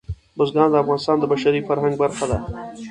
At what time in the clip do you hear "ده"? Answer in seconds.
2.31-2.37